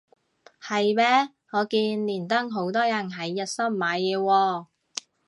[0.59, 4.65] 係咩我見連登好多人係日森買嘢喎